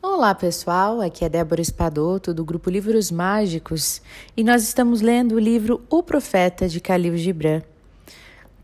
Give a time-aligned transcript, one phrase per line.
[0.00, 4.00] Olá pessoal, aqui é Débora Espadoto do grupo Livros Mágicos
[4.36, 7.62] e nós estamos lendo o livro O Profeta de Khalil Gibran.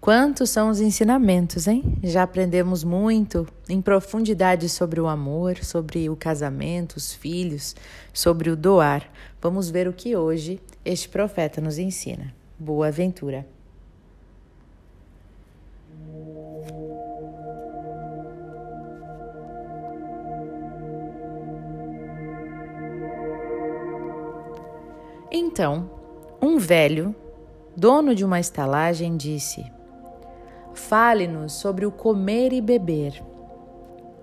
[0.00, 1.98] Quantos são os ensinamentos, hein?
[2.04, 7.74] Já aprendemos muito em profundidade sobre o amor, sobre o casamento, os filhos,
[8.12, 9.10] sobre o doar.
[9.42, 12.32] Vamos ver o que hoje este profeta nos ensina.
[12.56, 13.44] Boa aventura!
[25.36, 25.90] Então,
[26.40, 27.12] um velho,
[27.76, 29.66] dono de uma estalagem, disse:
[30.72, 33.20] Fale-nos sobre o comer e beber.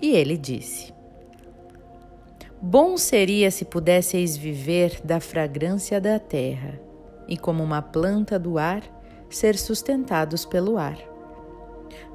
[0.00, 0.94] E ele disse:
[2.62, 6.80] Bom seria se pudesseis viver da fragrância da terra,
[7.26, 8.84] e como uma planta do ar,
[9.28, 10.96] ser sustentados pelo ar.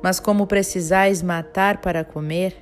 [0.02, 2.56] Mas como precisais matar para comer,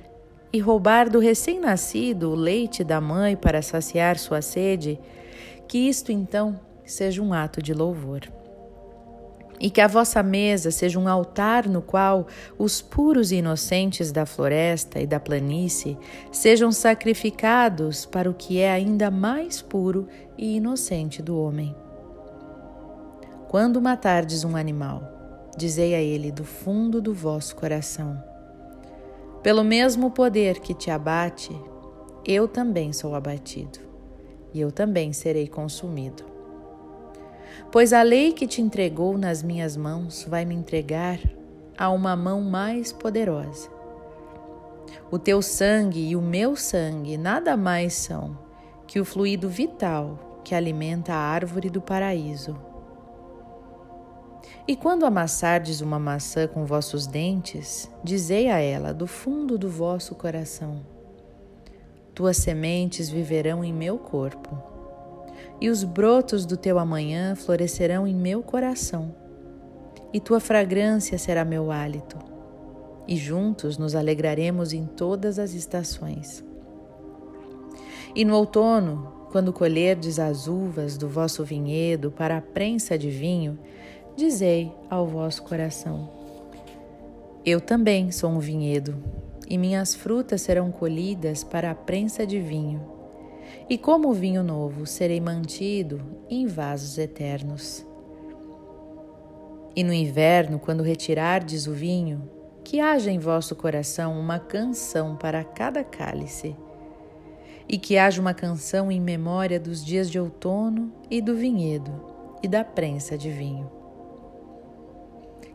[0.52, 4.98] e roubar do recém-nascido o leite da mãe para saciar sua sede,
[5.68, 8.22] que isto então seja um ato de louvor.
[9.60, 12.26] E que a vossa mesa seja um altar no qual
[12.58, 15.96] os puros e inocentes da floresta e da planície
[16.32, 21.74] sejam sacrificados para o que é ainda mais puro e inocente do homem.
[23.48, 28.22] Quando matardes um animal, dizei a ele do fundo do vosso coração:
[29.40, 31.56] Pelo mesmo poder que te abate,
[32.26, 33.93] eu também sou abatido
[34.54, 36.24] e eu também serei consumido.
[37.70, 41.18] Pois a lei que te entregou nas minhas mãos vai me entregar
[41.76, 43.68] a uma mão mais poderosa.
[45.10, 48.38] O teu sangue e o meu sangue nada mais são
[48.86, 52.56] que o fluido vital que alimenta a árvore do paraíso.
[54.68, 60.14] E quando amassardes uma maçã com vossos dentes, dizei a ela do fundo do vosso
[60.14, 60.93] coração:
[62.14, 64.56] tuas sementes viverão em meu corpo,
[65.60, 69.14] e os brotos do teu amanhã florescerão em meu coração,
[70.12, 72.16] e tua fragrância será meu hálito,
[73.08, 76.44] e juntos nos alegraremos em todas as estações.
[78.14, 83.58] E no outono, quando colherdes as uvas do vosso vinhedo para a prensa de vinho,
[84.16, 86.08] dizei ao vosso coração:
[87.44, 89.02] Eu também sou um vinhedo
[89.48, 92.82] e minhas frutas serão colhidas para a prensa de vinho.
[93.68, 97.86] E como vinho novo serei mantido em vasos eternos.
[99.76, 102.30] E no inverno, quando retirardes o vinho,
[102.62, 106.56] que haja em vosso coração uma canção para cada cálice,
[107.68, 111.92] e que haja uma canção em memória dos dias de outono e do vinhedo
[112.42, 113.70] e da prensa de vinho.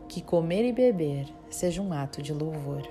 [0.08, 2.82] Que comer e beber seja um ato de louvor.